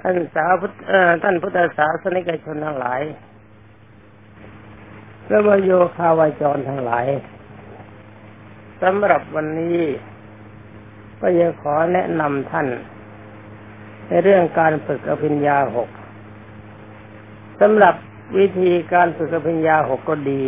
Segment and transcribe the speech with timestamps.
[0.00, 0.72] ท่านสาวพุทธ
[1.22, 3.02] ท่านพุทธศาสนิกชนทั้งหลาย
[5.28, 7.06] และวโยคาวาจรทั้งหลาย
[8.82, 9.78] สำหรับวันนี้
[11.20, 12.66] ก็ยังขอแนะนำท่าน
[14.08, 15.88] ในเรื่องการฝึกอภิญญาหก
[17.60, 17.94] สำหรับ
[18.38, 20.42] วิธีการฝึกอภิญญาหกก็ดี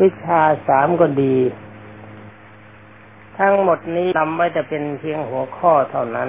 [0.00, 1.36] วิชาสามก็ดี
[3.38, 6.28] ทั้งหมดนี้นำไว้แต่เป็นเพียงหัวข้อเท่านั้น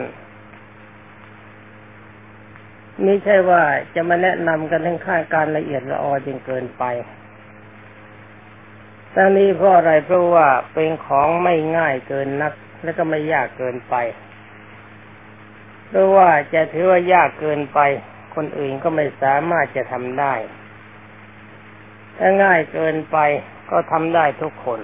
[3.04, 3.62] ไม่ใช่ว่า
[3.96, 6.84] จะมาแนะนำกันทั้งข้าการละเอียดละออจนเกินไป
[9.16, 13.96] ทั้งนี้เพราะอะไรเพราะว่าเป็นของไม่ง่ายเกินนัก และก็ไม่ยากเกินไป
[15.88, 17.80] เพราะว่าจะถือว่ายากเกินไป
[18.36, 20.34] คนอื่นก็ไม่สามารถจะทำได้
[22.18, 23.18] ถ้าง่ายเกินไป
[23.72, 24.80] ก็ทำได้ทุกคน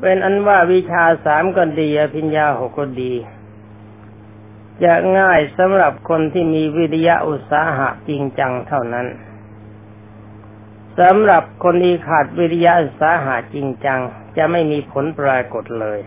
[0.00, 3.12] เป็นอันว่าวิชาสามก็ดีอภิญญาหกก็ดี
[4.82, 9.06] จะง่ายสำหรับคนที่มีวิริยะอุตสาหะจริงจังเท่านั้น
[11.00, 14.00] สำหรับคนที่ขาดวิริยะอุตสาหะจริงจัง
[14.36, 16.00] จะไม่มีผลปรากฏเลย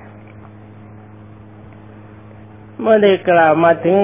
[2.80, 3.98] เมื่อได้กล่าวมาถึง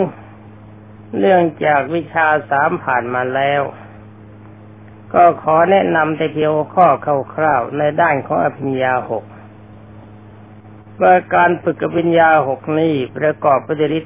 [1.19, 3.61] เรื่องจากวิชาสามผ่านมาแล้ว
[5.13, 6.87] ก็ขอแนะนำแต่เพียงข้อ
[7.35, 9.23] คร่าวๆในด้านของอภิญญาหก
[11.01, 14.05] ว่าการฝึกอภิญญาหกนี้ประกอบปฏิริษ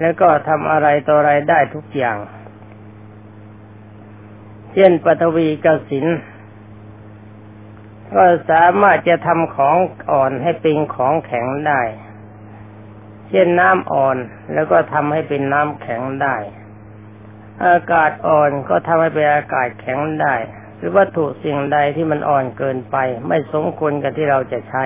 [0.00, 2.18] แล้วก็ทำอะไรต่ออะไรได้ทุกอย่าง
[4.72, 6.06] เช่นปฐวีกสิน
[8.14, 9.76] ก็สามารถจะทำของ
[10.10, 11.82] อ่อนให้เป็นของแข็งได้
[13.28, 14.16] เช่นน้ำอ่อน
[14.54, 16.36] แล้วก็ทำให้เป็นน้ำแข็งได้
[17.66, 20.34] อากาศอ่อนก็ทำให้เป็นอากาศแข็งได้
[20.76, 22.96] หรือวัตถุสิ่งใดที่มันอ่อนเกินไป
[23.28, 24.84] ไม่สมควรกับที่เราจะใช้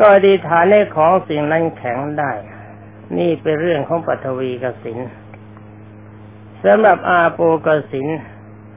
[0.00, 2.32] ก็ดีฐานในของสิ่งนั้นแข็งได้
[3.18, 4.98] นี่เป็นเรื่องของปฐวีกสิน
[6.64, 8.06] สำหรับอาโปกสิน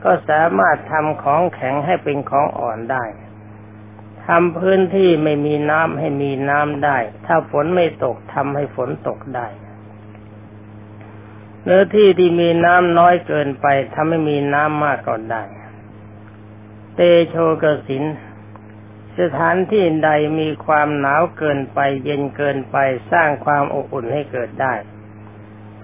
[0.03, 3.03] ก็สามารถทำของแข็งให้เป็นของอ่อนได้
[4.27, 9.47] ทำพื้นที่ไม่มีน้ำให้มีน้ำได้ ถ้าฝนไม่ตกทำให้ฝนตกได้
[11.63, 15.43] เนื้อที่ที่มีน้ำน้อยเกินไปทำให้มีน้ำมากก็ได้
[16.95, 18.03] เตโชกสิน
[19.19, 20.09] สถานที่ใด
[20.39, 22.77] มีความหนาวเกินไป เย็นเกินไป
[23.11, 24.73] สร้างความอบอุ่นให้เกิดได้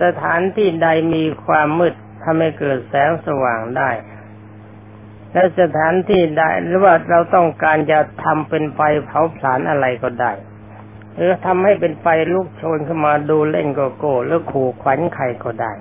[0.04, 1.94] สถานที่ใดมีความมืด
[2.24, 3.90] ทำให้เกิดแสงสว่างได้
[5.34, 10.32] และสถานที่ใดหรือว่าเราต้องการจะทำเป็นไฟเผาผลาญอะไรก็ได้
[11.16, 15.72] หรือทำให้เป็นไฟลุกโชนขึ้นมาดูเล่นโกโก้หรือขู่ขวัญใครก็ได้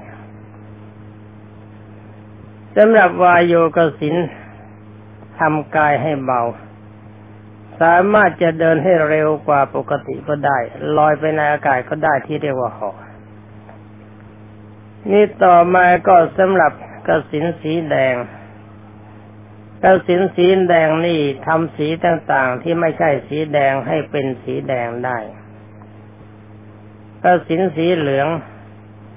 [2.77, 4.17] สำหรับวายโยกสิน
[5.39, 6.43] ทำกายให้เบา
[7.81, 10.59] สามารถจะเดินให้เร็วกว่าปกติก็ได้
[10.97, 12.91] ลอยไปในอากาศก็ได้ที่เรียกว่าหอ
[15.11, 16.73] นี่ต่อมาก็สำหรับ
[17.07, 18.15] กระสินสีแดง
[19.83, 25.19] กระสินสีแดงนี่ทำสีต่างๆที่ไม่ใช่สีแดงให้เป็นสีแดงได้
[27.23, 28.29] กระสินสีเหลือง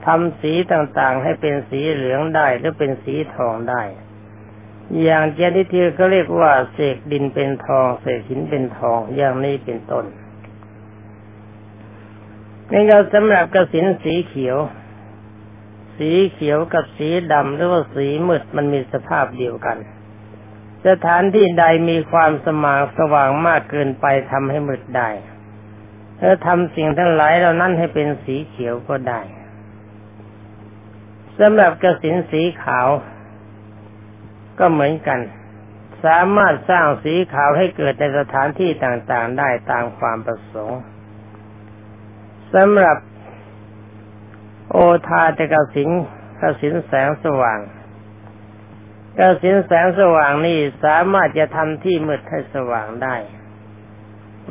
[0.05, 3.81] ทำสีต่างๆให้เป็นสีเหลืองได้หรือเป็นสีทองได้
[5.01, 10.05] อย่างเจนิทีเขาเรียกว่าเสกดินเป็นทองเสกหินเป็นทองอย่างนี้เป็นต้น
[12.71, 14.57] นี่ก็สำหรับกระสินสีเขียว
[15.97, 19.77] สีเขียวกับสีดำหรือว่าสีมืดมันมีสภาพเดียวกัน
[20.87, 25.09] สถานที่ใดมีความสมางสว่างมากเกินไปทำให้มืดได้
[26.19, 29.21] ถ้าทำสิ่งทั้งหลายเหล่านั้นให้เป็นสีเขียวก็ได้
[31.39, 32.87] สำหรับกระสินสีขาว
[34.59, 35.19] ก็เหมือนกัน
[36.05, 40.81] สามารถสร้างสีขาวให้เกิดในสถานที่ต่างๆได้ตามความประสงค์
[42.53, 42.97] สำหรับ
[44.71, 44.77] โอ
[45.07, 45.89] ทาตกสิน
[46.41, 47.59] กสินแสงสว่าง
[49.19, 53.15] กสินแสงสว่างนี่สามารถจะทำที่มืดให้สว่างได้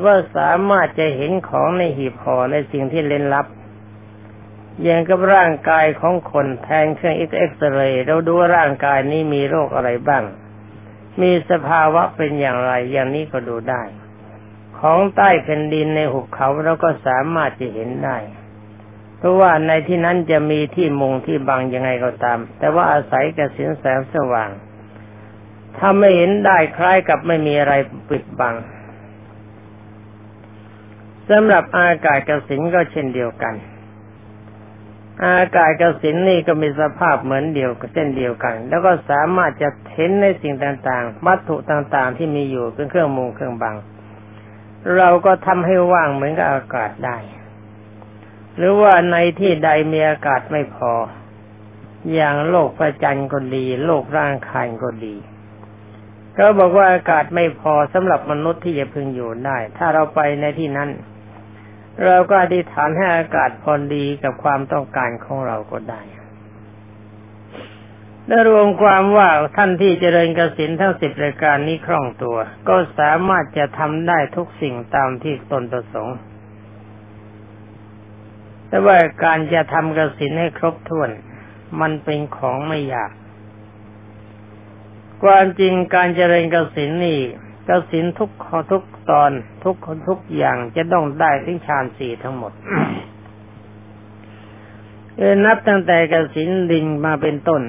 [0.04, 3.46] ว่าสามารถจะเห็นของในหีบห่อในสิ่งที่เล่นลับ
[4.82, 10.24] อย่างกับร่างกายของคนแทนเครื่องเอ็กซเรย์เราดูร่างกายนี้มีโรคอะไรบ้าง
[11.20, 13.82] มีสภาวะเป็นอย่างไร อย่างนี้ก็ดูได้
[14.78, 18.18] ของใต้แผ่นดินในหุบเขาเราก็สามารถจะเห็นได้
[19.18, 24.50] เพราะว่าในที่นั้นจะมีที่มุงที่บังยังไงก็ตาม แต่ว่าอาศัยกระสินแสงสว่าง
[25.78, 27.74] ถ้าไม่เห็นได้คล้ายกับไม่มีอะไร
[28.08, 28.54] ปิดบัง
[31.30, 33.54] สำหรับอากาศกระสินก็เช่นเดียวกัน
[35.26, 43.76] อากาศกับสินนี่ก็มีสภาพเหมือนเดียวกับเส้นเดียวกัน แล้วก็สามารถจะเห็นในสิ่งต่างๆ วัตถุต่างๆ ที่มีอยู่เป็นเครื่องมุงเครื่องบัง
[44.96, 47.16] เราก็ทำให้ว่างเหมือนกับอากาศได้
[48.56, 50.92] หรือว่าในที่ใดมีอากาศไม่พอ
[52.14, 55.16] อย่างโลกประจันก็ดี โลกร่างคายก็ดี
[56.34, 60.88] เขาบอกว่าอากาศไม่พอสำหรับมนุษย์ที่จะพึงอยู่ได้ ถ้าเราไปในที่นั้น
[62.04, 66.02] เราก็อธิษฐานให้อากาศพอดีกับความต้องการของเราก็ได้
[68.26, 72.36] และรวมความว่าท่านที่เจริญกสินทั้งสิบรายการนี้คล่องตัว
[72.68, 76.16] ก็สามารถจะทำได้ทุกสิ่งตามที่ตนประสงค์
[78.68, 81.10] แต่ว่าการจะทำกสินให้ครบถ้วน
[81.80, 83.12] มันเป็นของไม่ยาก
[85.22, 87.20] ความจริงการเจริญกสินนี่
[87.68, 89.30] กสินทุกข้อทุกตอน
[89.64, 92.52] ทุกคนทุกอย่างจะต้องได้ถึงฌานสี่ทั้งหมด
[95.16, 97.62] เอนับตั้งแต่กสินดินมาเป็นต้น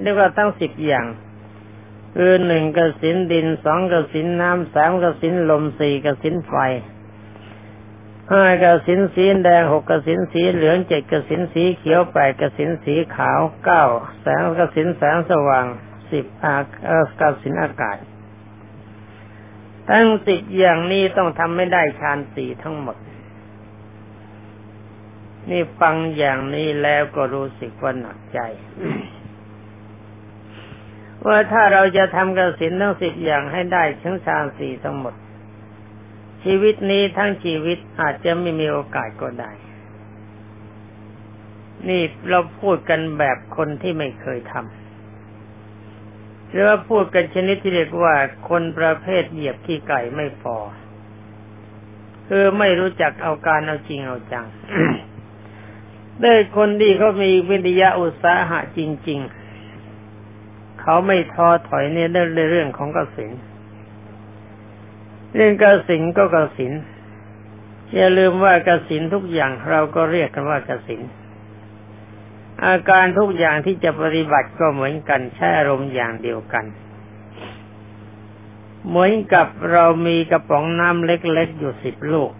[0.00, 1.06] เรียกว่าตั้งสิบอย่าง
[2.14, 6.54] คือหนึ่งกสินดินสองกสินน้ำสามกสินลมสี่กสินไฟ
[8.30, 13.84] ห้ากสินสีแดงหกกสินสีเหลืองเจ็ดกสินสีเขียวแปดกสินสีขาวเก้า
[14.20, 15.66] แสงกสินแสงสว่าง
[16.10, 16.56] สิบอา
[17.20, 17.96] กสินอากาศ
[19.88, 22.96] ทั้งสิบอย่างนี้ต้องทำไม่ได้ฌานสี่ทั้งหมด
[25.50, 28.38] นี่ฟังอย่างนี้แล้วก็รู้สึกว่าหนักใจ
[31.26, 35.14] ว่าถ้าเราจะทำกสินทั้งสิบอย่างให้ได้ทั้งฌานสี่ทั้งหมด
[36.44, 39.50] ชีวิตนี้ทั้งชีวิตอาจจะไม่มีโอกาสก็ได้
[41.88, 44.75] นี่เราพูดกันแบบคนที่ไม่เคยทำ
[46.50, 48.14] หรือว่าพูดกันชนิดที่เรียกว่า
[48.48, 50.56] คนประเภทเหยียบขี้ไก่ไม่พอ
[52.28, 54.46] คือไม่รู้จักเอาการเอาจริงเอาจัง
[56.20, 59.20] ได้คนที่เขามีวิทยาอุตสาหะจริง
[60.04, 63.30] ๆ เขาไม่ท้อถอยเนี่ยในเรื่องของกสิน
[65.34, 66.72] เรื่องกสินก็กสิน
[67.94, 71.00] อย่าลืมว่ากสินทุกอย่างเราก็เรียกกันว่ากสิน
[72.64, 76.64] อาการทุกอย่างที่จะปฏิบัติก็เหมือนกันใช้อารมณ์อย่างเดียวกัน
[78.88, 82.30] เหมือนกับเรามีกระป๋องน้ำเล็กๆอยู่สิบลูก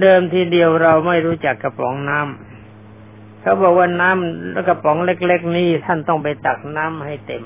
[0.00, 7.42] เดิมทีเดียวเราไม่รู้จักกระป๋องน้ำเขาบอกว่าน้ำแล้วกระป๋องเล็ก ๆ นี้ท่านต้องไปตักน้ำให้เต็ม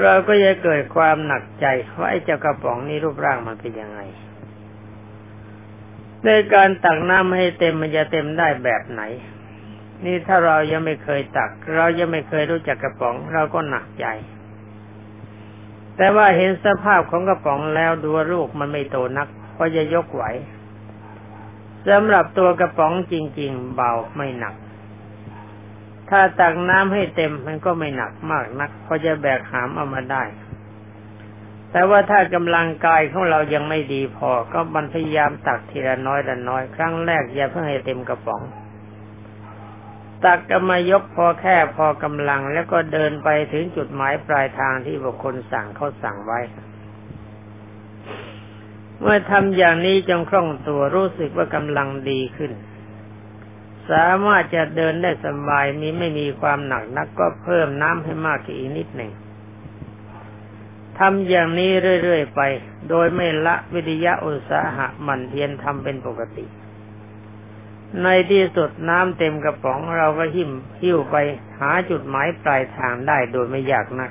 [0.00, 1.66] เราก็จะเกิดความหนักใจ
[1.98, 4.00] ว่าไอ้เจ้ากระป๋องนี้รูปร่างมันเป็นยังไง
[6.26, 9.02] ในการตักน้ำให้เต็มมันจะเต็มได้แบบไหน
[10.04, 14.06] นี่ถ้าเรายังไม่เคยตัก เรายังไม่เคยรู้จักกระป๋อง เราก็หนักใจ
[15.96, 19.28] แต่ว่าเห็นสภาพของกระป๋องแล้วดูลูกมันไม่โตนัก
[19.58, 20.24] ก็จะยกไหว
[21.88, 24.54] สำหรับตัวกระป๋องจริง ๆ เบาไม่หนัก
[26.10, 30.22] ถ้าตักน้ำให้เต็มมันก็ไม่หนักมากนักก็จะแบกหามเอามาได้
[31.72, 38.42] แต่ว่าถ้ากำลังกายของเรายังไม่ดีพอ ก็มันพยายามตักทีละน้อยละน้อย ครั้งแรกอย่าเพิ่งให้เต็มกระป๋อง
[40.24, 46.40] ตักก็มายกพอแค่พอกำลัง แล้วก็เดินไปถึงจุดหมายปลายทางที่บุคคลสั่งเขาสั่งไว้
[49.00, 52.52] เมื่อทำอย่างนี้จงคล่องตัวรู้สึกว่ากำลังดีขึ้น
[53.90, 59.10] สามารถจะเดินได้สบายมีไม่มีความหนักนักก็เพิ่มน้ำให้มากอีกนิดหนึ่ง
[61.00, 61.70] ทำอย่างนี้
[62.02, 62.40] เรื่อยๆไป
[62.88, 66.44] โดยไม่ละวิทยาอุตสาหะมันเพียนทำเป็นปกติ
[68.02, 70.50] ในที่สุดน้ำเต็มกระป๋องเราก็หิ้ม
[70.82, 71.16] หิ้วไป
[71.58, 74.10] หาจุดหมายปลายทางได้โดยไม่ยากนัก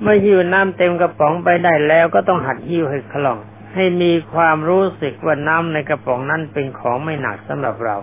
[0.00, 3.38] เมื่อหิ้วน้ำเต็มกระป๋องไปได้แล้วก็ต้องหัดหิ้วให้คล่อง
[3.74, 7.96] ให้มีความรู้สึกว่าน้ำในกระป๋องนั้นเป็นของไม่หนักสำหรับเรา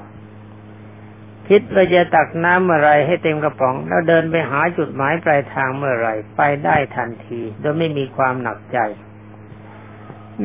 [1.53, 8.77] คิดว่าจะตักน้ำเมื่อไรให้เต็มกระป๋อง แล้วเดินไปหาจุดหมายปลายทางเมื่อไรไปได้ทันทีโดยไม่มีความหนักใจ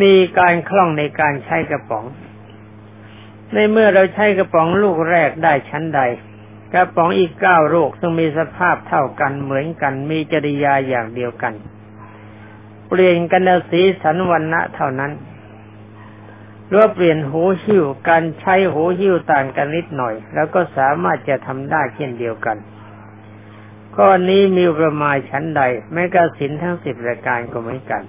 [0.03, 2.05] มีการคล่องในการใช้กระป๋อง
[3.55, 6.01] ในเมื่อเราใช้กระป๋องลูกแรกได้ชั้นใด
[6.73, 11.55] กระป๋องอีกเก้าลูกซึ่งมีสภาพเท่ากันเหมือนกันมีจริยาอย่างเดียวกัน
[12.89, 15.13] เปลี่ยนกันสีสันวันณะเท่านั้น
[16.69, 22.57] หรือเปลี่ยนหูหิ้วการใช้หูหิ้วต่างกันนิดหน่อย แล้วก็สามารถจะทำได้เช่นเดียวกัน
[23.97, 28.03] ข้อนี้มีประมาณชั้นใดแม้กระสินทั้งสิบรายการก็เหมือนกัน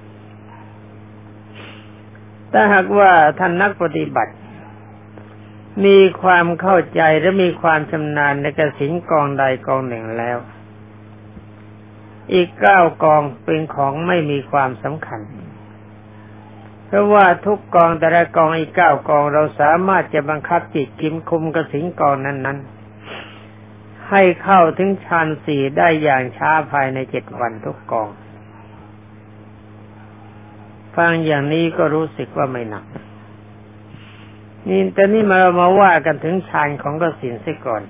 [2.52, 4.34] ถ้าหากว่าท่านนักปฏิบัติ
[5.86, 10.38] มีความเข้าใจและมีความชำนาญในกระสินกองใดกองหนึ่งแล้ว
[12.34, 15.22] อีกเก้ากองเป็นของไม่มีความสำคัญ
[16.88, 28.10] เพราะว่าทุกกองแต่ละกองอีกเก้ากองเราสามารถจะบังคับจิตกิมคุมกระสิงกองนั้นๆ ให้เข้าถึงฌานสี่ได้อย่างช้าภายในเจ็ดวันทุกกอง
[30.96, 32.86] ฟังอย่างนี้ก็รู้สึกว่าไม่หนัก
[34.68, 37.84] นี่แต่นี่มามาว่ากันถึงฌานของกสินเสียก่อน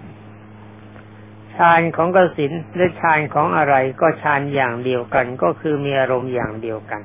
[1.55, 7.01] ฌานของกสินและฌานของอะไรก็ฌานอย่างเดียวกันก็คือมีอารมณ์อย่างเดียวกัน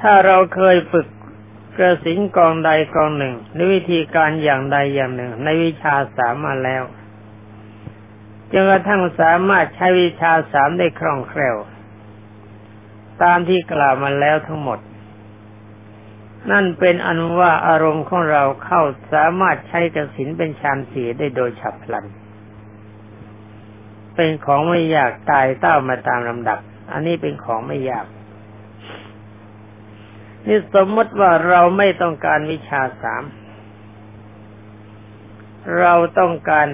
[0.00, 1.06] ถ้าเราเคยฝึก
[1.78, 6.82] กระสินกองใดกองหนึ่งในวิธีการอย่างใดอย่างหนึ่ง ในวิชาสามมาแล้ว
[8.52, 11.56] จนกระทั่งสามารถใช้วิชาสามได้คล่องแคล่ว
[13.22, 14.78] ตามที่กล่าวมาแล้วทั้งหมด
[16.50, 22.04] นั่นเป็นอนุว่าอารมณ์ของเราเข้าสามารถใช้กระสินเป็นฌานสีได้โดยฉับพลัน
[24.14, 26.58] เป็นของไม่ยากตายเต้ามาตามลำดับ
[26.92, 28.06] อันนี้เป็นของไม่ยาก
[30.46, 33.22] นี่สมมติว่าเราไม่ต้องการวิชาสาม
[35.78, 36.66] เราต้องการ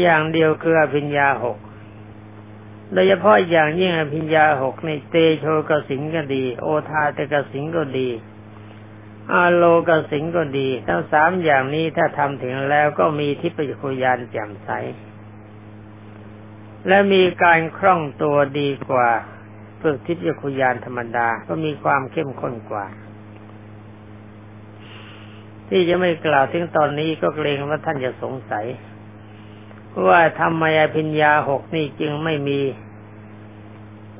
[0.00, 1.58] อย่างเดียวคืออภิญญาหก
[2.92, 8.08] โดยเฉพาะอย่างยิ่งอภิญญาหกในเตโชกสิงก็ดี โอทาเตกสิงก็ดี
[9.32, 14.70] อาโลกสิงก็ดี ทั้งสามอย่างนี้ถ้าทำถึงแล้วก็มีทิพยคุยานแจ่มใส
[16.88, 19.10] และมีการคล่องตัวดีกว่า
[19.86, 22.86] ฝึกทิพยคุยานธรรมดาก็มีความเข้มข้นกว่า
[25.68, 28.66] ที่จะไม่กล่าวถึงตอนนี้ก็เกรงว่าท่านจะสงสัย
[30.06, 32.60] ว่าทำไมอภิญญาหกนี่จึงไม่มี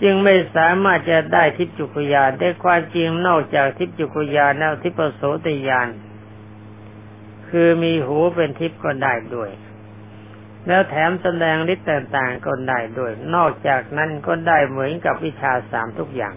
[0.02, 5.88] จึงไม่สามารถจะได้ทิพจุกยานได้ความจริงนอกจากทิพจุกยานแล้วทิพโสตยาน
[7.48, 9.50] คือมีหูเป็นทิพก็ได้ด้วย
[10.66, 16.34] แล้วแถมแสดงฤทธิ์ต่างๆก็ได้ด้วย นอกจากนั้นก็ได้เหมือนกับวิชาสามทุกอย่าง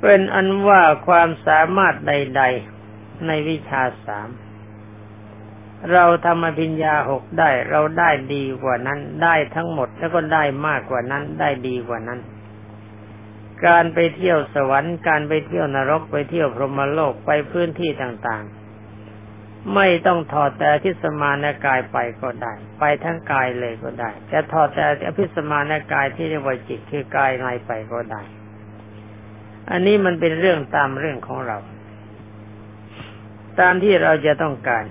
[0.00, 2.42] เป็นอันว่าความสามารถใด
[2.84, 4.28] ๆในวิชาสาม
[5.92, 12.20] เราทำอภิญญาหกได้เราได้ดีกว่านั้น ได้ทั้งหมดแล้วก็ได้มากกว่านั้น ได้ดีกว่านั้น
[13.66, 18.63] การไปเที่ยวสวรรค์ การไปเที่ยวนรกไปเที่ยวพรหมโลกไปพื้นที่ต่างๆ
[19.74, 28.22] ไม่ต้องถอดแต่ทิสมานกายไปก็ได้ ไปทั้งกายเลยก็ได้แต่ถอดแต่อภิสมานกายที่เรียกว่าจิตคือกายในไปก็ได้
[29.70, 31.58] อันนี้มันเป็นเรื่องตามเรื่องของเรา
[33.60, 34.84] ตามที่เราจะต้องการ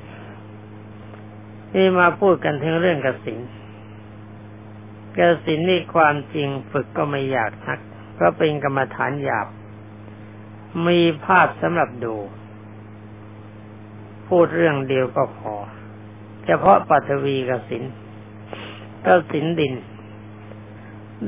[1.75, 3.39] นี่มาพูดกันถึงเรื่องกสิน
[5.18, 7.80] กสินนี่ความจริงฝึกก็ไม่ยากนัก
[8.15, 9.48] เพราะเป็นกรรมฐานหยาบ
[10.88, 12.15] มีภาพสำหรับดู
[14.30, 15.53] พูดเรื่องเดียวก็พอ
[16.46, 17.84] เฉพาะปัทวีกสิน
[19.06, 19.74] กสินดิน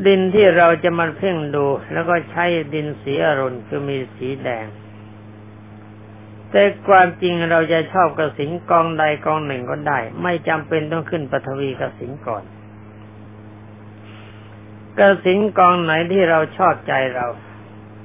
[0.05, 4.65] ดินที่เราจะมาเพ่งดู แล้วก็ใช้ดินสีอรุณคือมีสีแดง
[6.51, 12.43] แต่ความจริงเราจะชอบกระสินกองใดกองหนึ่งก็ได้ ไม่จำเป็นต้องขึ้นปฐวีกระสินก่อน
[14.99, 17.27] กระสินกองไหนที่เราชอบใจเรา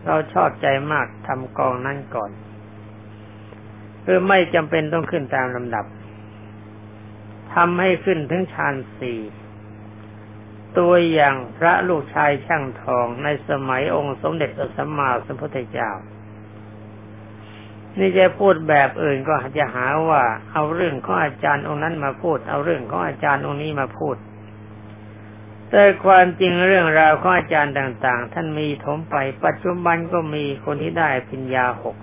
[0.06, 2.30] เราชอบใจมากทำกองนั้นก่อน
[4.04, 5.84] คือไม่จำเป็นต้องขึ้นตามลำดับ
[7.54, 9.20] ทำให้ขึ้นถึงฌานสี่
[10.78, 15.90] ตัวอย่างพระลูกชายช่างทองในสมัยองค์สมเด็จพระสัมมาสัมพุทธเจ้า
[17.98, 24.16] นี่จะพูดแบบอื่นก็จะหาว่าเอาเรื่องของอาจารย์องค์นั้นมาพูด เอาเรื่องของอาจารย์องค์นี้มาพูด
[25.70, 31.96] แต่ความจริงเรื่องราวของอาจารย์ต่าง ๆ ท่านมีถมไป ปัจจุบันก็มีคนที่ได้ปัญญาหก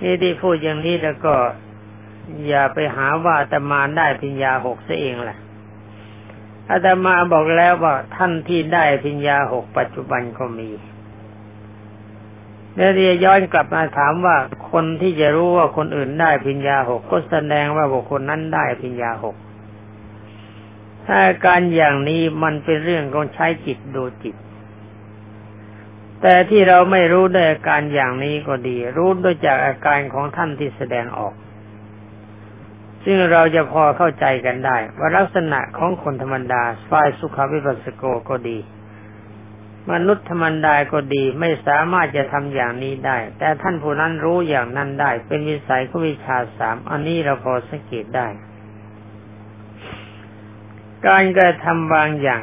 [0.00, 1.34] นี่ที่พูดอย่างนี้แล้วก็
[2.48, 5.38] อย่าไปหาว่าอาตมาได้ปัญญาหกซะเองแหละ
[6.70, 10.70] อาตมาบอกแล้วว่าท่านที่ได้ปัญญาหกปัจจุบันก็มี
[12.76, 14.36] แล้วเรียย้อนกลับมาถามว่า
[14.70, 19.36] คนที่จะรู้ว่าคนอื่นได้พิญญาหกก็แสดงว่าบุคคลนั้นได้พิญญาหก
[21.06, 24.36] ถ้าการอย่างนี้มันเป็นเรื่องของใช้จิตดูจิต
[26.28, 31.34] แต่ที่เราไม่รู้ด้วยอาการอย่างนี้ก็ดี รู้ด้วยจากอาการของท่านที่แสดงออก
[33.04, 38.58] ซึ่งเราจะพอเข้าใจกันได้ ว่าลักษณะของคนธรรมดาฝ่ายสุขวิปัสสโกก็ดี
[39.92, 48.28] มนุษย์ธรรมดาก็ดีไม่สามารถจะทำอย่างนี้ได้ แต่ท่านผู้นั้นรู้อย่างนั้นได้ เป็นวิสัยของวิชาสามอันนี้เราพอสังเกตได้
[51.06, 52.42] การกระทำบางอย่าง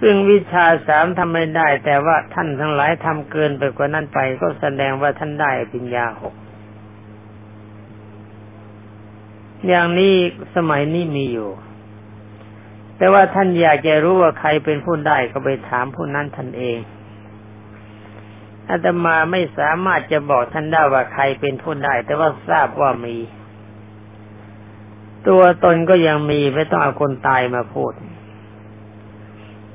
[0.00, 6.34] ซึ่งวิชาสามทำไม่ได้ แต่ว่าท่านทั้งหลายทำเกินไปกว่านั้นไป ก็แสดงว่าท่านได้ปัญญาหก
[9.66, 10.14] อย่างนี้
[10.56, 11.50] สมัยนี้มีอยู่
[12.96, 16.78] แต่ว่าท่านอยากจะรู้ว่าใครเป็นผู้ได้ก็ไปถามผู้นั้นท่านเอง
[18.68, 23.16] อาตมาไม่สามารถจะบอกท่านได้ว่าใครเป็นผู้ได้ แต่ว่าทราบว่ามี
[25.28, 27.92] ตัวตนก็ยังมีไม่ต้องเอาคนตายมาพูด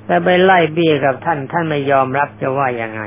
[0.05, 3.01] แต่ไปไล่เบี้ยกับท่าน ท่านไม่ยอมรับจะว่ายังไง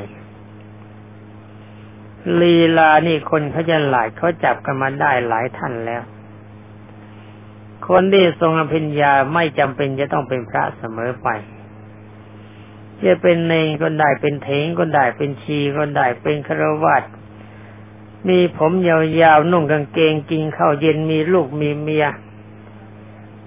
[2.40, 6.02] ลีลานี่คนเขาจะหลายเขาจับกันมาได้หลายท่านแล้ว
[7.88, 11.28] คนที่ทรงอภิญญาไม่จำเป็นจะต้องเป็นพระเสมอไป
[13.04, 17.02] จะเป็นเนงก็ได้เป็นเถงก็ได้เป็นชีก็ได้เป็นครวัต
[18.28, 22.06] มีผมยาวๆนุ่งกางเกงกินข้าวเย็นมีลูกมีเมีย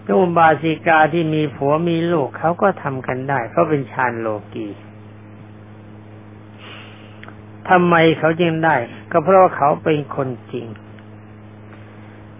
[0.05, 4.67] ก็บาสิกาที่มีผัวมีลูกเขาก็ทำกันได้เขาเป็นชานโลกี
[7.69, 8.75] ทำไมเขาจึงได้
[9.11, 10.67] ก็เพราะว่าเขาเป็นคนจริง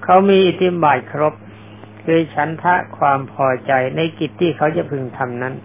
[0.04, 1.34] เขามีอิทธิบาทครบ
[2.04, 5.56] คือฉันทะความพอใจในกิจที่เขาจะพึงทำนั้น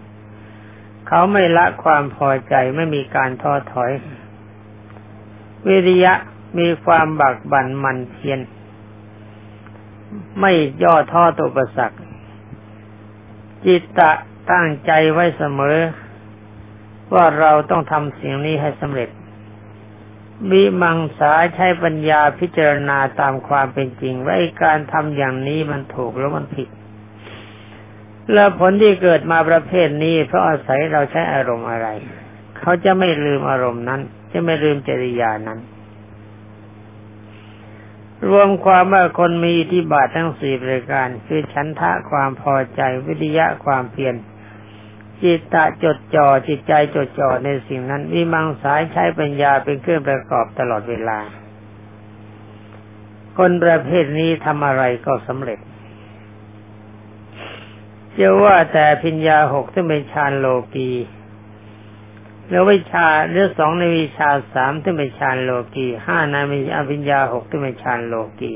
[1.07, 3.91] เขาไม่ละความพอใจไม่มีการท้อถอย
[5.67, 6.13] วิริยะ
[6.59, 8.39] มีความบักบั่นมันเพียร
[10.41, 10.51] ไม่
[10.83, 11.95] ย่อท้อต่อประสัก
[13.65, 14.11] จิตตะ
[14.51, 15.77] ตั้งใจไว้เสมอ
[17.13, 19.09] ว่าเราต้องทำสิ่งนี้ให้สำเร็จ
[20.51, 26.69] มีมังสาใช้ปัญญาพิจารณาตามความเป็นจริง ว่าการทำอย่างนี้มันถูกหรือมันผิด
[28.33, 31.87] แล้วผลที่เกิดมาประเภทนี้ เพราะอาศัยเราใช้อารมณ์อะไร
[32.59, 35.59] เขาจะไม่ลืมอารมณ์นั้น จะไม่ลืมจริยานั้น
[38.29, 44.15] รวมความว่าคนมีที่บาททั้งสี่ประการ คือฉันทะความพอใจวิทยะความเพียร
[45.21, 51.19] จิตตะจดจ่อจิตใจจดจ่อในสิ่งนั้นมีมังสายใช้ปัญญาเป็นเครื่องประกอบตลอดเวลา
[53.37, 55.59] คนประเภทนี้ทำอะไรก็สำเร็จ
[58.17, 60.91] จะว่าแต่พิญญาหกที่เป็นฌานโลกี
[62.49, 68.53] แล้ววิชาเรื่องสองในวิชาสามที่เป็นฌานโลกีห้าในมีอภิญญาหกที่เป็นฌานโลกี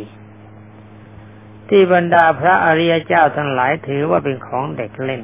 [1.70, 5.24] ที่บรรดาพระอริยเจ้าทั้งหลายถือว่าเป็นของเด็กเล่น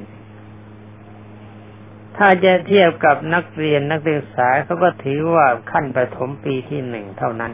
[2.17, 7.53] ถ้าจะเทียบกับนักเรียนนักศึกษาเขาก็ถือว่าขั้นประถมปีที่หนึ่งเท่านั้น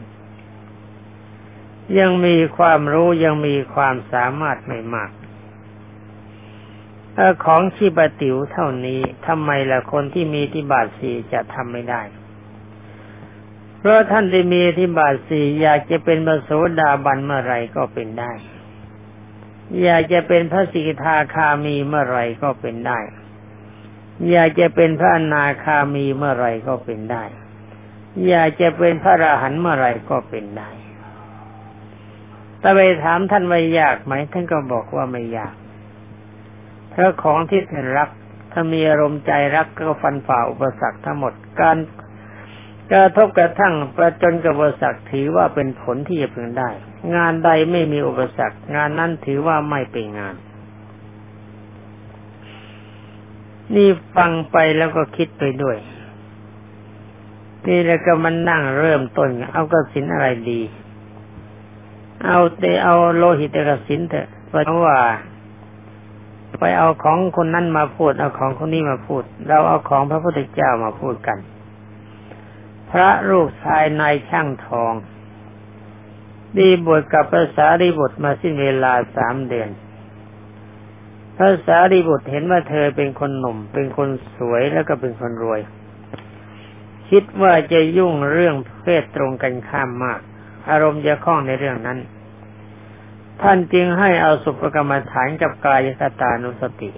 [2.00, 5.12] ยังมีความรู้ยังมีความสามารถไม่มาก
[7.46, 12.02] ของชีบติวเท่านี้ทำไมล่ะคนที่มีที่บาทสี่จะทำไม่ได้
[13.80, 16.50] เพราะท่านที่มีที่บาทสี่อยากจะเป็นพระโส
[16.80, 18.32] ดาบันเมื่อไรก็เป็นได้
[19.84, 23.00] อยากจะเป็นพระสิกทาคามีเมื่อไรก็เป็นได้
[24.32, 27.24] อยากจะเป็นพระอนาคามีเมื่อไรก็เป็นได้
[28.28, 30.70] อยากจะเป็นพระอรหันต์เมื่อไรก็เป็นได้
[32.60, 35.56] แต่ไปถามท่านว่ายากไหมท่านก็บอกว่าไม่ยาก
[36.94, 38.10] เพราของที่ท่านรัก
[38.52, 41.78] ถ้ามีอารมณ์ใจรักก็ฟันฝ่าอุปสรรคทั้งหมดการ
[42.92, 46.70] กระทบกระทั่งประจนกับอุปสรรคถือว่าเป็นผลที่จะพึงได้
[47.16, 50.36] งานใดไม่มีอุปสรรค งานนั้นถือว่าไม่เป็นงาน
[53.76, 55.78] นี่ฟังไปแล้วก็คิดไปด้วย
[57.68, 60.62] นี่แล้วก็มันนั่งเริ่มต้น เอากระสินอะไรดี
[62.26, 64.98] เอาเตเอาโลหิตกระสินเถอะเพราะว่า
[66.60, 71.38] ไปเอาของคนนั้นมาพูด เอาของคนนี้มาพูด เราเอาของพระพุทธเจ้ามาพูดกัน
[72.92, 74.94] พระลูกชายนายช่างทอง
[76.58, 79.70] ดีบวชกับภาษาดีบทมาสิ้นเวลาสามเดือน
[81.38, 85.60] ภาษาดีบุตรเห็นว่าเธอเป็นคนหนุ่ม เป็นคนสวยแล้วก็เป็นคนรวย
[87.10, 90.20] คิดว่าจะยุ่งเรื่องเพศตรงกันข้ามมาก
[90.70, 92.00] อารมณ์จะคล้องในเรื่องนั้น
[93.42, 96.92] ท่านจึงให้เอาสุภกรรมฐานกับกายคตานุสติ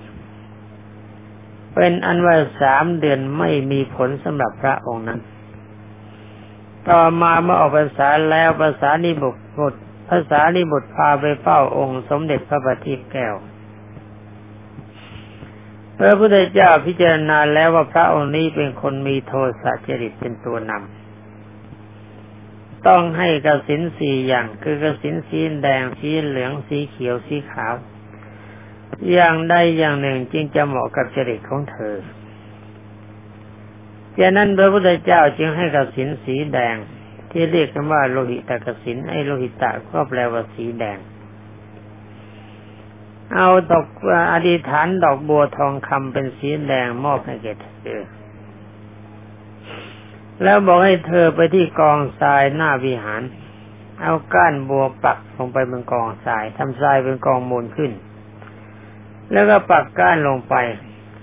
[1.74, 5.20] เป็นอันว่าสามเดือนไม่มีผลสำหรับพระองค์นั้น
[6.90, 9.36] ต่อมาเมื่อออกภาษาแล้วภาษานิบุต
[9.76, 13.36] รภาษานิบุตรพาไปเฝ้าองค์สมเด็จพระบัณฑิตแก้ว
[15.98, 21.05] พระพุทธเจ้าพิจารณาแล้วว่าพระองค์นี้เป็นคนมีโทสะจริตเป็นตัวนำ
[22.88, 27.74] ต้องให้กระสินสี่อย่าง คือกระสินสีแดงสีเหลืองสีเขียวสีขาว
[29.12, 31.96] อย่างใดอย่างหนึ่งจึงจะเหมาะกับจริตของเธอ
[34.20, 36.76] จากนั้นพระพุทธเจ้าจึงให้กระสินสีแดง
[37.32, 40.98] ที่เรียกกันว่าโลหิตกสินไอโลหิตะก็แปลว่าสีแดง
[43.34, 43.88] เอาดอก
[44.32, 47.68] อธิษฐานดอกบัวทองคำเป็นสีแดงมอบให้แก่เธ
[47.98, 48.02] อ
[50.44, 53.22] แล้วบอกให้เธอไปที่กองทรายหน้าวิหาร
[54.02, 57.92] เอาก้านบัวปักลงไปบนกองทรายทำทรายเป็นกองมูลขึ้น
[59.32, 60.56] แล้วก็ปักก้านลงไป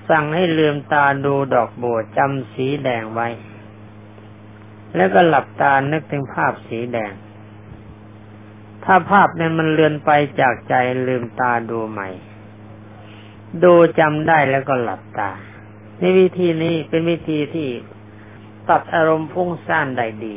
[0.09, 3.29] สั่งให้ลืมตาดูดอกบัวจำสีแดงไว้
[4.97, 7.13] แล้วก็หลับตานึกถึงภาพสีแดง
[8.85, 10.75] ถ้าภาพนั้นมันเลือนไปจากใจ
[11.09, 12.09] ลืมตาดูใหม่
[13.65, 15.31] ดูจำได้แล้วก็หลับตา
[15.99, 17.69] ในวิธีนี้เป็นวิธีที่
[18.69, 20.35] ตัดอารมณ์พุ่งซ่านได้ดี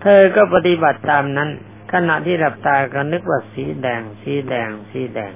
[0.00, 1.50] เธอก็ปฏิบัติตามนั้น
[1.92, 5.32] ขณะที่หลับตาก็นึกว่าสีแดง สีแดง สีแดง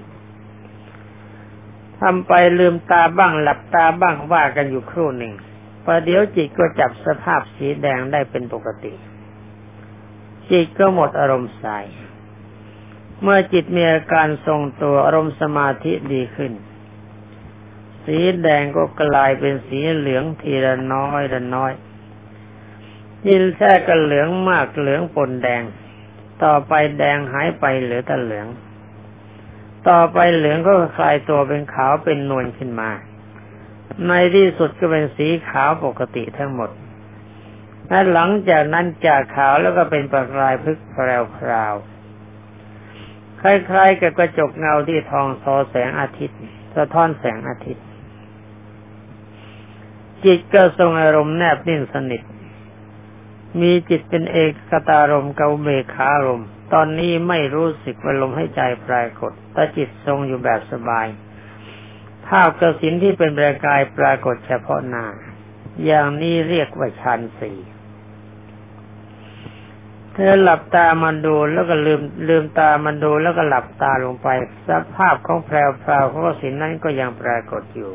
[2.01, 5.35] ทำไปลืมตาบ้างหลับตาบ้างว่ากันอยู่ครู่หนึ่ง
[5.85, 8.93] ประเดี๋ยวจิตก็จับสภาพสีแดงได้เป็นปกติ
[10.51, 11.67] จิตก็หมดอารมณ์ใส
[13.23, 16.53] เมื่อจิตมีอาการทรงตัวอารมณ์สมาธิดีขึ้น
[18.11, 21.73] สีแดงก็กลายเป็นสีเหลืองทีละน้อยละน้อย
[23.29, 25.63] ยินแท้ก็เหลืองมากเหลืองปนแดง
[26.45, 28.47] ต่อไปแดงหายไปเหลือแต่เหลือง
[29.89, 32.91] ต่อไปเหลืองก็คลายตัวเป็นขาวเป็นนวลขึ้นมา
[34.09, 36.71] ในที่สุดก็เป็นสีขาวปกติทั้งหมด
[37.89, 40.95] และหลังจากนั้นจากขาวแล้วก็เป็นประกายพึกแพ
[41.49, 46.41] รวๆคล้ายๆกับกระจกเงาที่ทองซอแสงอาทิตย์
[46.77, 47.85] สะท้อนแสงอาทิตย์
[50.25, 52.23] จิตก็ทรงอารมณ์แนบนิ่งสนิท
[53.61, 61.07] มีจิตเป็นเอกกตารมเกาเมคารมตอนนี้ไม่รู้สึกว่าลมให้ใจปรากฏแต่จิตทรงอยู่แบบสบาย
[62.27, 65.05] ภาพกระสินที่เป็นประกายปรากฏเฉพาะหน้า
[65.85, 67.59] อย่างนี้เรียกว่าฌานสี่
[70.13, 74.29] เธอหลับตามันดูแล้วก็ลืมลืมตามันดูแล้วก็หลับตาลงไป
[74.69, 77.93] สภาพของแพรวพราวของสินนั้นก็ยังปรากฏอยู่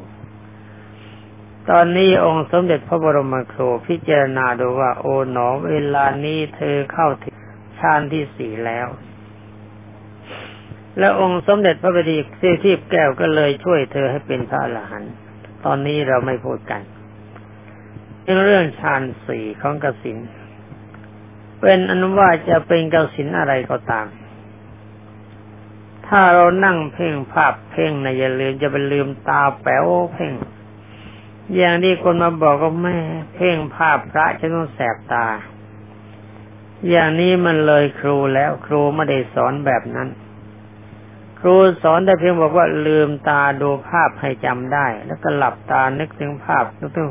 [1.70, 7.36] ตอนนี้องค์สมเด็จพระบรมครูพิจารณาดูว่า โอ๋หนอเวลานี้เธอเข้าถึง
[7.80, 8.88] ฌานที่สี่แล้ว
[11.00, 15.14] แล้วองค์สมเด็จพระบดีเสียทีพแก้วก็เลยช่วยเธอให้เป็นพระอรหันต์
[15.66, 16.82] ตอนนี้เราไม่พูดกัน
[18.46, 20.18] เรื่องฌานสี่ของกสิน
[21.62, 24.08] เป็นอนุว่าจะเป็นกสินอะไรก็ตาม
[26.08, 30.32] ถ้าเรานั่งเพ่งภาพเพ่งนะอย่าลืมจะไปลืมตาแป๋วเพ่ง
[31.56, 32.98] อย่างที่คนมาบอกก็แม่
[33.34, 35.28] เพ่งภาพพระจะต้องแสบตา
[36.90, 40.10] อย่างนี้มันเลยครูแล้วครูไม่ได้สอนแบบนั้น
[41.40, 47.10] ครูสอนแต่เพียงบอกว่าลืมตาดูภาพให้จำได้ แล้วก็หลับตานึกถึงภาพนึกถึง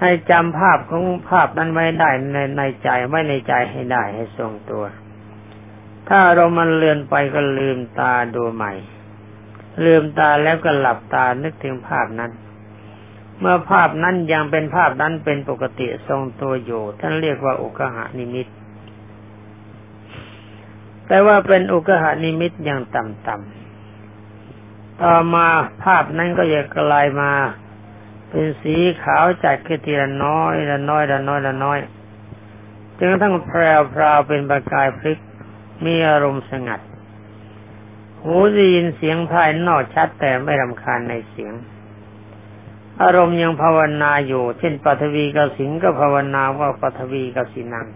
[0.00, 4.84] ให้จำภาพของภาพนั้นไว้ได้ในในใจไว้ในใจให้ได้ให้ทรงตัว
[6.08, 8.72] ถ้าเรามันเลือนไปก็ลืมตาดูใหม่
[9.84, 12.30] ลืมตาแล้วก็หลับตานึกถึงภาพนั้น
[13.40, 18.46] เมื่อภาพนั้นยังเป็นภาพนั้นเป็นปกติทรงตัวอยู่ ท่านเรียกว่าอุกหานิมิต
[21.06, 25.46] แต่ว่าเป็นอุกหานิมิตอย่างต่ำๆ ต่อมา
[25.82, 27.32] ภาพนั้นก็จะกลายมา
[28.28, 31.78] เป็นสีขาวจัดขึ้นทีละน้อยละน้อยละน้อยละน้อย
[32.96, 35.18] จนกระทั่งแพรวพราวเป็นประกายพลิก
[35.84, 36.80] มีอารมณ์สงัด
[38.22, 41.52] หูได้ยินเสียงภายนอกชัดแต่ไม่รำคาญในเสียง
[43.00, 47.86] อารมณ์ยังภาวนาอยู่ เช่นปัทวีกสิงก็ภาวนาว่าปัทวีกสินัง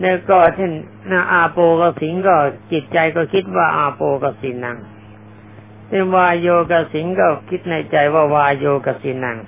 [0.00, 0.72] แล้วก็เช่น
[1.10, 2.34] นาอาโปกสิงก็
[2.72, 4.78] จิตใจก็คิดว่าอาโปกสินัง
[5.88, 9.38] เป็นวายโยกสิงก็คิดในใจว่าวายโยกสินัง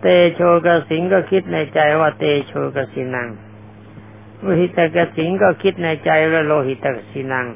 [0.00, 3.28] เตโชกสิงก็คิดในใจว่าเตโชกสินัง
[4.40, 7.46] โลหิตกสิงก็คิดในใจว่าโลหิตกสินัง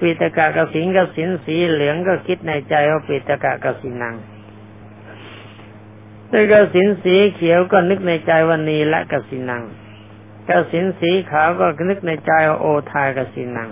[0.00, 4.16] ปิตกะกสิงกสินสีเหลืองก็คิดในใจว่าปิตกะกสินัง
[6.28, 9.62] แต่กสินสีเขียวก็นึกในใจว่านีละกสินัง
[10.48, 13.70] กสินสีขาวก็นึกในใจว่าโอทายกสินัง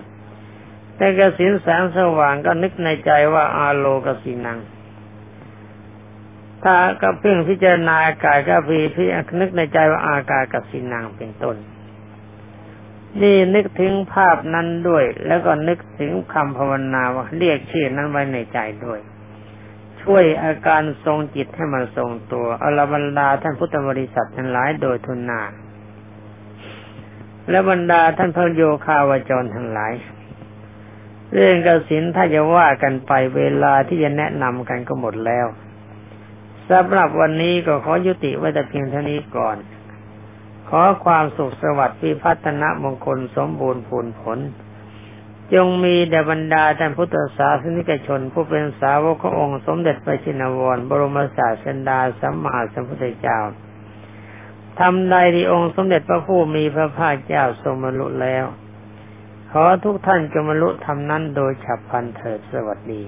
[0.96, 4.58] แต่กสินแสงสว่างก็นึกในใจว่าอาโลกสินัง
[6.62, 9.04] ถ้าก็เพ่งพิจารณาอากาศก็พีพิ
[9.40, 11.56] นึกในใจว่าอากาศกสินังเป็นต้น
[13.20, 19.00] นี่นึกถึงภาพนั้นด้วย แล้วก็นึกถึงคำภาวนาว่าเรียกชื่อนั้นไว้ในใจด้วย
[20.02, 25.42] ช่วยอาการทรงจิตให้มันทรงตัวอรบรรดาท่านพุทธบริษัททั้งหลายโดยทุนนา
[27.50, 29.92] และบรรดาท่านพระโยคาวจรทั้งหลาย
[31.34, 35.46] เรื่องกสินถ้าจะว่ากันไปเวลาที่จะแนะนำกันก็หมดแล้ว
[36.70, 39.56] สำหรับวันนี้ก็ขอยุติไว้แต่เพียงเท่านี้ก่อน
[40.74, 44.38] ขอความสุขสวัสดิ์พิพัฒนมงคลสมบูรณ์ผลผล
[45.54, 53.38] จงมีแด่บรรดาท่านพุทธศาสนิกชน ผู้เป็นสาวกขององค์สมเด็จพระชินวร บรมศาสดาสัมมาสัมพุทธเจ้า
[54.80, 58.44] ทำใดที่องค์สมเด็จพระผู้มีพระภาคเจ้าทรงบรรลุแล้ว
[59.50, 63.02] ขอทุกท่านจงบรรลุธรรมนั้นโดยฉับพลันเถิดสวัสดี